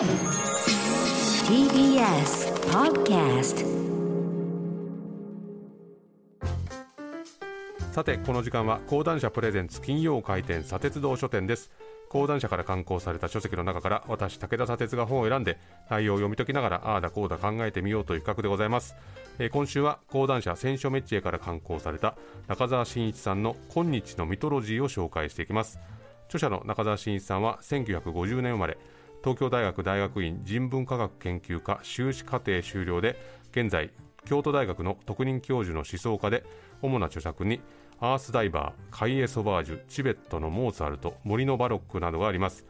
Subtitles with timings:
[0.00, 0.08] TBS
[2.72, 3.66] Podcast
[7.92, 11.70] さてこの時間は講談社プレゼンツ金曜開店砂鉄道書店です。
[12.08, 15.58] 講談社から刊行された書籍の中から私武田砂鉄が本を選んで
[15.90, 18.96] 内容を読み解きながらああだこうだ考えてみようという企画でございます、
[19.38, 22.16] えー今週は講談社選書メッチエから刊行された
[22.48, 25.78] 中澤真一さんの今日のミトロジーを紹介していきます。
[26.28, 28.78] 著者の中澤真一さんは1950年生まれ。
[29.22, 33.16] 東京大学大学院人文科学研究科修士課程修了で
[33.50, 33.90] 現在
[34.24, 36.44] 京都大学の特任教授の思想家で
[36.80, 37.60] 主な著作に
[38.00, 42.66] アースダイバー、カイエ・ソバージュ、チベットのモーツァルト、森のバロックなどがあります。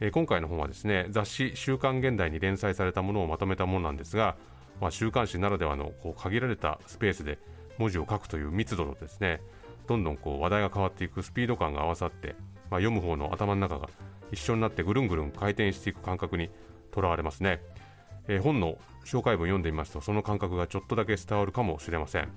[0.00, 4.34] えー今回の本はですね雑誌「週刊現代」に連載されたものをまとめたものなんですが、
[4.80, 7.38] まあ、週刊誌ならではのこう限られたスペースで
[7.78, 9.40] 文字を書くという密度とですね
[9.86, 12.34] どんどんこう話題が変わっていくスピード感が合わさって、
[12.72, 13.90] まあ、読む方の頭の中が
[14.30, 16.48] 一緒になってぐるんぐるん回転していく感覚に
[16.90, 17.60] とらわれますね、
[18.28, 22.32] えー本の紹介文読んでみますとその感覚がちょっとだけ伝わるかもしれません。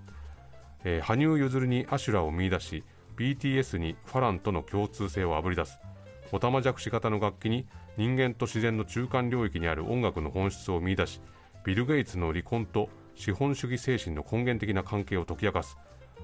[0.83, 2.83] えー羽生結弦にアシュラを見出し
[3.15, 5.79] BTS にファランとの共通性をあぶり出す。
[6.33, 7.65] オタマジャクシ型の楽器に
[7.95, 11.21] 人間と自然の中間領域にある音楽の本質を見出し
[11.63, 15.77] ビル・ゲイツの離婚と資本主義精神の根源的な関係を解き明かす。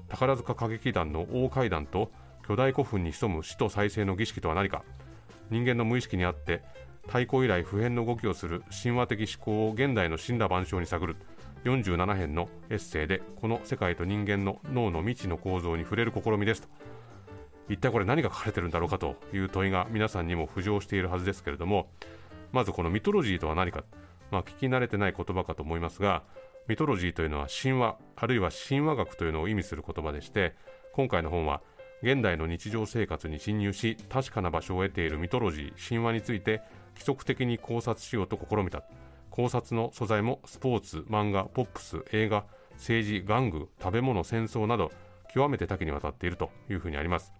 [0.08, 2.10] 宝塚歌劇団の大階段と
[2.52, 4.84] 巨大古墳に潜む死と再生の儀式とは何か。
[5.48, 6.62] 人間の無意識にあって
[7.06, 11.16] 太古以来普遍の動きをする神話的思考を現代の神羅万象に探る。
[11.64, 16.68] 47編のエッセイでこの世界と人間の脳の未知の構造に触れる試みですと。
[17.70, 21.88] 一体これ何が書かれてるんだろうかという問いが皆さんにも浮上しているはずですけれども
[22.52, 23.82] まずこのミトロジーとは何か、
[24.30, 26.22] まあ、聞き慣れてない言葉かと思いますが
[26.68, 30.54] ミトロジーというのは神話あるいは神話学というのを意味する言葉でして
[30.92, 31.62] 今回の本は
[32.02, 36.62] 現代の日常生活に侵入し確かな場所を得ているミトロジー神話について
[36.94, 38.82] 規則的に考察しようと試みた。
[39.30, 44.92] 考察の素材もスポーツ漫画ポップス映画政治玩具食べ物戦争など
[45.32, 47.32] 極めて多岐にわたっているというふうにあります、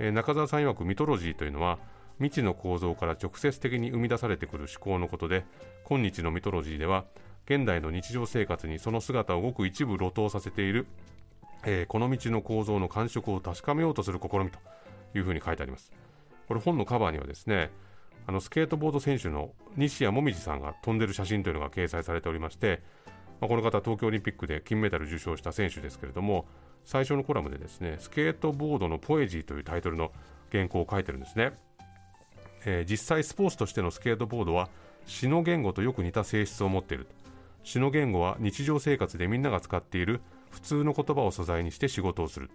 [0.00, 1.78] えー中澤さん曰くミトロジーというのは
[2.18, 5.44] 未知の構造から直接的に生み出されてくる思考のことで
[5.84, 7.04] 今日のミトロジーでは
[7.46, 10.86] 現代の日常生活にその姿をごく一部露頭させている、
[11.64, 14.58] えーこの道の構造の感触を確かめようとする試みと
[15.14, 15.92] いうふうに書いてあります。
[16.48, 17.70] これ本のカバーにはですね
[18.26, 22.82] あのスケートボード選手の西矢椛さんが飛んでる写真というのが掲載されておりまして、
[23.40, 26.46] まあ、この方東京オリンピックで金メダル受賞した選手ですけれども
[26.84, 30.12] 最初のコラムでですねスケートボードのポエジーというタイトルの
[30.52, 31.52] 原稿を書いてるんですね、
[32.64, 34.68] えー実際スポーツとしてのスケートボードは
[35.06, 37.06] 詩の言語とよく似た性質を持っている
[37.62, 40.20] 詩の言語は日常生活でみんなが使っている
[40.50, 42.50] 普通の言葉を素材にして仕事をする。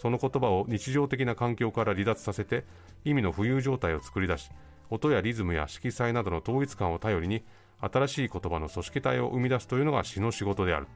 [0.00, 2.64] その言葉を日常的な環境から離脱させて
[3.04, 4.50] 意味の浮遊状態を作り出し
[4.88, 7.44] 音やリズムや色彩などの統一感を頼りに
[7.80, 10.86] 新しい言葉の組織体を生み出すというのが詩の仕事である、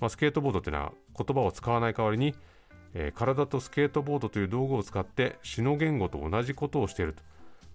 [0.00, 2.34] まあ、スケートボードというのは言葉を使わない代わりに、
[2.94, 7.22] えー体とスケートボードという道具を使って詩の言語と同じことをしていると、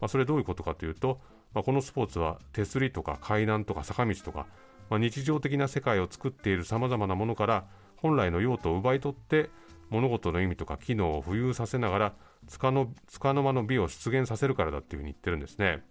[0.01, 1.19] まあ、それどういうことかというと、
[1.53, 4.47] まあ、このスポーツは手すりとか階段とか坂道とか、
[4.89, 7.65] まあ、日常的な世界を作っているさまざまなものから
[8.03, 9.49] 本来の用途を奪い取って
[9.89, 12.13] 物事の意味とか機能を浮遊させながら
[12.47, 15.83] つかのつかの間の美を出現させるからだっていうふうに言ってるんですね。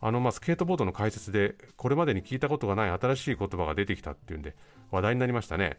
[0.00, 4.56] あのまあスケートボードの解説でこれまでに聞いたことがない新しい言葉が出てきたっていうんで
[4.90, 5.78] 話題になりましたね。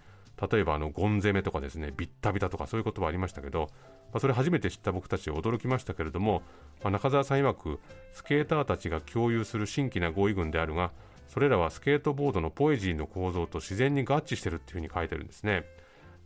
[0.52, 3.70] 例えばあのゴン攻めとかですねビッタビタとかそういう言葉ありましたけど、
[4.14, 6.42] まあ、それ初めて知った僕たち驚きましたけれども、
[6.82, 7.80] まあ、中澤さん曰く
[8.14, 10.92] スケーターたちが共有する新規な語彙群であるが
[11.32, 15.64] それらはスケートボードのポエジーの構造と自然に合致してるっていうふうに書いてるんですね。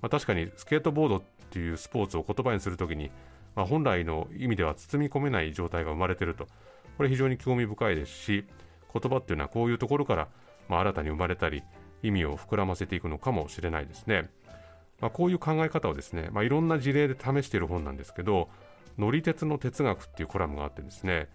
[0.02, 1.22] まあ、確かにスケートボードっ
[1.52, 3.12] ていうスポーツを言葉にするときに、
[3.56, 6.48] まあ、本来の意味では包み込めない状態が生まれてると
[6.98, 8.46] これ非常に興味深いですし
[8.92, 10.28] 言葉っていうのはこういうところから、
[10.68, 11.62] まあ、新たに生まれたり
[12.02, 14.30] 意味を膨らませていくのかもしれないですね、
[15.00, 18.50] まあ、こういう考え方をですね、まあ、いろんな事例で試している本なんですけど
[18.98, 21.28] 乗り鉄の哲学っていうコラムがあってですね、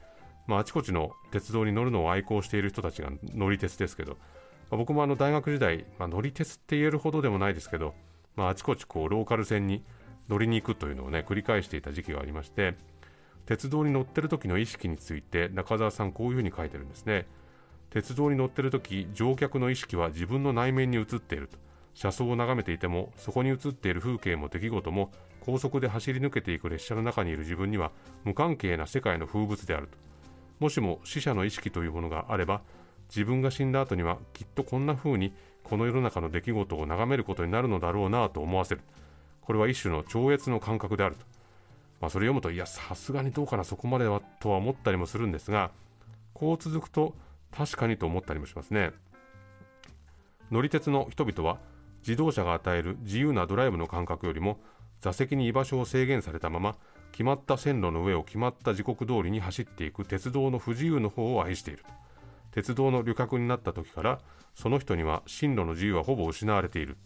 [0.50, 4.14] まあ、あちこちの鉄道に乗るのを愛好している人たちが乗り鉄ですけど、
[4.68, 7.94] まあ僕もあの大学時代、まあ、乗り鉄って言えるほどでもないですけど、
[8.34, 9.84] まあ、あちこちこうローカル線に
[10.28, 12.74] 乗りに行くというのをね繰り返していた時期がありまして
[13.46, 17.26] 鉄道に乗ってる時の意識について中澤さんこういうふうに書いてるんですね。
[17.90, 21.58] 鉄道に乗ってる時乗客の意識は自分の内面に映っていると。
[21.94, 25.10] 車窓を眺めていてもそこに映っている風景も出来事も
[25.40, 27.90] 高速で走り抜けていく列車の中にいる自分には
[28.24, 30.09] 無関係な世界の風物であると。
[30.60, 32.62] もしも死者の意識というものがあれば
[33.08, 35.32] 自分が死んだ後にはきっとこんな風に
[35.64, 38.82] この世の中の出来事を眺めることになるのだろうなと思わせる。
[39.40, 41.24] これは一種の超越の感覚であると、
[42.00, 45.72] まあ、それ読むといやさすがにどうかなそこまではとは思ったりもするんですが
[46.34, 47.16] こう続くと
[47.50, 48.92] 確かにと思ったりもしますね。
[50.50, 51.58] 乗り鉄の人々は
[52.02, 54.60] 自動車が与える自由なドライブの感覚よりも
[55.00, 56.76] 座席に居場所を制限されたまま
[57.12, 61.84] 決まった線路の上を決まった時刻通りに走っていく鉄道の不自由の方を愛している。
[62.52, 64.20] 鉄道の旅客になった時から
[64.54, 66.96] その人には進路の自由はほぼ失われている。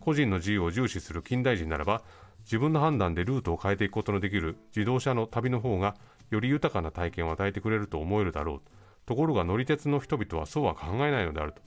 [0.00, 2.02] 個人の自由を重視する近代人ならば
[2.44, 5.94] 自分の判断でルートを変えていくことのできる自動車の旅の方が
[6.30, 8.60] より豊かな体験を与えてくれると思えるだろう。
[9.06, 11.62] ところが乗り鉄の人々はそうは考えないのであると。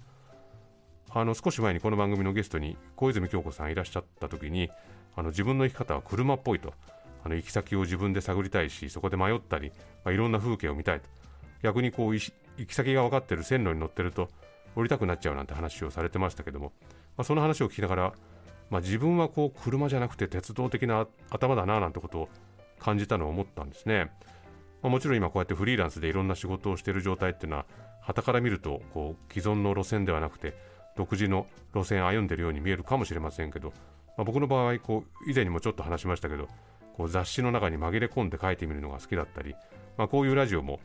[1.17, 4.69] あの少し前にこの番組のゲストに小泉京子さんいらっしゃった時に
[5.15, 6.73] あの自分の生き方は車っぽいと。
[7.25, 9.71] あの行き先を自分で探りたいしそこで迷ったり、
[10.03, 11.09] まあ、いろんな風景を見たいと。
[11.63, 12.31] 逆にこう行
[12.67, 14.29] き先が分かってる線路に乗ってると
[14.75, 16.71] 降りたくなっちゃうなんて話をされてましたけども、
[17.17, 18.13] まあ、その話を聞きながら、
[18.69, 22.29] まあ、自分はこう車じゃなくて鉄道的な頭だななんてことを
[22.79, 24.11] 感じたのを思ったんですね、
[24.83, 27.65] まあ、もちろん今こうやってフリーランスでいろんな仕事をしている状態っていうのは
[28.01, 30.53] 傍から見るとこう既存の路線ではなくて
[30.95, 33.69] 独自の路線歩んでるように見えるかもしれませんけど、
[34.17, 36.47] まあ、僕の場合こう以前にもちょっと話しましたけど
[36.95, 39.55] こう雑誌の中に紛れ込んで書いてみるのが好きだったり、
[39.97, 40.79] まあ、こういうラジオも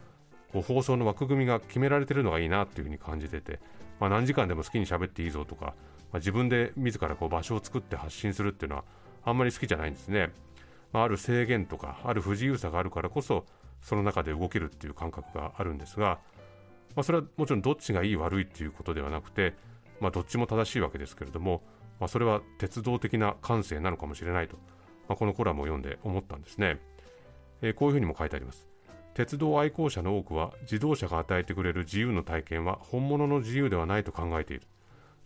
[0.52, 3.60] こう放送の枠組みが決められてるのがいいなっていうふうに感じてて、
[4.00, 5.72] まあ、何時間でも好きに喋っていいぞとか、ま
[6.14, 8.84] あ、自分で自らこう場所を作って発信するっていうのは
[9.24, 10.30] あんまり好きじゃないんですね、
[10.92, 13.44] まあ、ある制限とかある不自由さがあるからこそ
[13.80, 16.18] その中で動けるっていう感覚があるんですが、
[16.96, 19.54] まあ、それはもちろんどっちがいい悪いっていうことではなくて
[20.00, 21.62] まあ、どっちも正しいわけですけれども、
[22.00, 24.56] まあ、それは鉄道的な感性なのかもしれないと、
[25.10, 26.78] まあ、このコラムを読んで思ったんですね、
[27.62, 28.68] えー、こういうふうにも書いてあります。
[29.12, 34.68] 鉄道愛好者の多くは自動車が与えてくれる自由の体験は本物の自由ではないと考えている。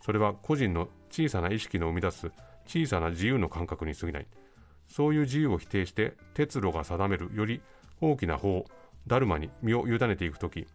[0.01, 2.31] それは個人の小さな意識の生み出す
[2.65, 4.27] 小さな自由の感覚に過ぎない。
[4.87, 7.61] そういう自由を否定して鉄路が定めるより
[8.01, 8.65] 大きな法
[9.05, 10.65] ダルマに身を委ねていくとき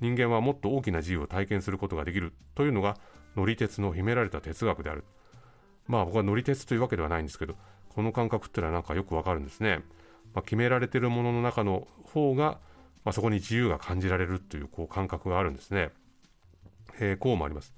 [0.00, 2.96] 人間はもっと大きな自由を体験することができるというのが
[3.34, 5.02] 乗り鉄の秘められた哲学である。
[5.88, 7.56] まあ僕は乗り鉄というわけではないんですけど、
[7.94, 9.82] この感覚っていうのはなんかよくわかるんですね。
[10.34, 12.58] まあ、決められているものの中の方が、
[13.04, 15.90] まあ、そこに自由が感じられるというこう感覚があるんですね。
[17.00, 17.74] えー、こうもあります。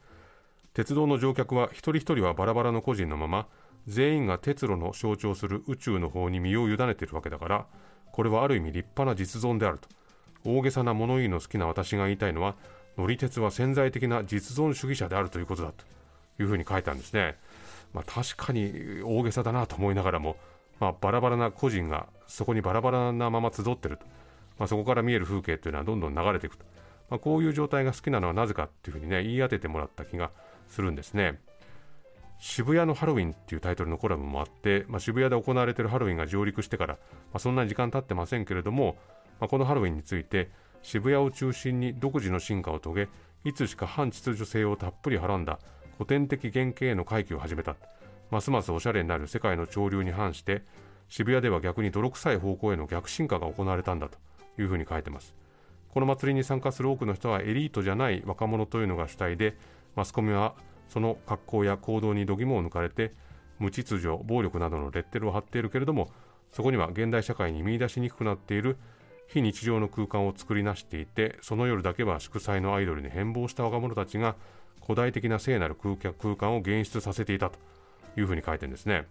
[0.73, 3.47] 鉄道の乗客は一人一人はバラバラの個人のまま、
[3.87, 7.67] 全員が鉄路の象徴する宇宙の方に身を委ねているわけだから、
[8.13, 9.89] これはある意味立派な実存であると。
[10.45, 12.55] 大げさな物言いの好きな私が言いたいのは、
[12.97, 15.85] 乗り鉄は潜在的な実存主義者であるということだと
[16.43, 17.37] いうふうに書いたんですね。
[17.95, 20.37] まあ、確かに大げさだなと思いながらも、
[20.81, 24.05] まあ、バラバラな個人がそこにバラバラなまま集ってると、
[24.59, 26.65] まあ、そこから見える風景というのはどんどん流れていくと、
[27.09, 30.33] まあ、こういう状態が好きなのはなぜかっていうふうにね言い当ててもらった気が
[30.69, 31.41] するんですね。
[32.41, 36.99] 渋谷のハロウィンっていうタイトルのコラムもあって、まあ、渋谷で行われているハロウィンが上陸してから、ま
[37.35, 38.97] あ、そんなに時間経ってませんけれども、
[39.41, 40.51] まあ、このハロウィンについて
[40.83, 43.09] 渋谷を中心に独自の進化を遂げ
[43.45, 45.59] いつしか反秩序性をたっぷりはらんだ
[45.97, 47.77] 古典的原型への回帰を始めた。
[48.31, 50.63] ますますおしゃれになる世界の潮流に反して
[51.09, 54.19] 渋谷では逆に泥臭い方向への逆進化が行われたんだと
[54.59, 55.35] いうふうに書いてます。
[55.91, 59.57] この祭りに参加する多くの人はエリートじゃない若者というのが主体で
[59.95, 60.57] マスコミは
[60.89, 63.13] その格好や行動に度肝を抜かれて
[63.61, 66.11] 無秩序暴力などのレッテルを貼っているけれども
[66.51, 68.77] そこには現代社会に見出しにくくなっている
[69.29, 74.37] 非日常の空間を作り出していてその夜だけは祝祭のアイドルに変貌した若者たちが
[74.85, 75.97] 古代的な聖なる空
[76.37, 77.59] 間を現出させていたと
[78.17, 79.07] いうふうに書いてるんですね、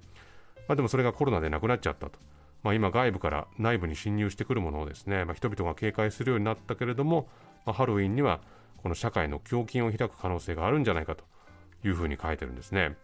[0.67, 2.19] まあ、でもそれがコロナでなくなっちゃったと、
[2.63, 7.27] まあ、今外部から内部に侵入してくるものをですね、まあ、人々が警戒するようになったけれども、
[7.65, 8.41] まあ、ハロウィンには
[8.81, 11.23] この社会の胸筋を開く可能性があるんじゃないかと
[11.85, 12.95] いうふうに書いてるんですね。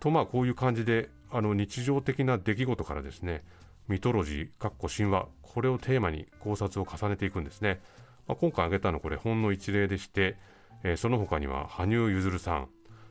[0.00, 3.42] とまあこういう感じであの日常的な出来事からですね
[3.88, 7.80] ミトロジー、かっこ神話、これをテーマに考察を重ねていくんですね。
[8.26, 10.36] まあ、今回挙げたのこれほんの一例でして、
[10.82, 12.68] えー、その他には羽生結弦さん、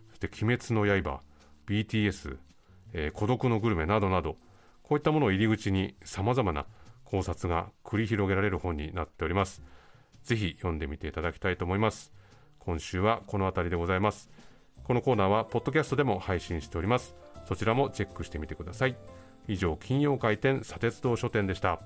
[0.09, 1.21] そして鬼滅の刃、
[1.67, 2.37] BTS、
[2.93, 4.37] えー、孤独のグルメなどなど、
[4.83, 6.65] こういったものを入り口に様々な
[7.03, 9.61] 考察が繰り広げられる本になっております。
[10.23, 12.11] ぜひ読んでみていただきたいと思います。
[12.59, 14.29] 今週はこの辺りでございます。
[14.83, 17.15] このコーナーはポッドキャストでも配信しております。
[17.47, 18.95] そちらもチェックしてみてください。
[19.47, 21.79] 以上金曜回転砂鉄道書店でした